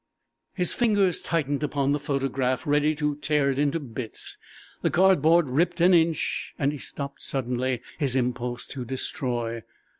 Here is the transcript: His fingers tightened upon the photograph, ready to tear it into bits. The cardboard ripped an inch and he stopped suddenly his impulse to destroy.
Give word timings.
His 0.55 0.73
fingers 0.73 1.21
tightened 1.21 1.61
upon 1.61 1.91
the 1.91 1.99
photograph, 1.99 2.65
ready 2.65 2.95
to 2.95 3.17
tear 3.17 3.51
it 3.51 3.59
into 3.59 3.79
bits. 3.79 4.35
The 4.81 4.89
cardboard 4.89 5.47
ripped 5.47 5.79
an 5.79 5.93
inch 5.93 6.55
and 6.57 6.71
he 6.71 6.79
stopped 6.79 7.21
suddenly 7.21 7.83
his 7.99 8.15
impulse 8.15 8.65
to 8.69 8.83
destroy. 8.83 9.61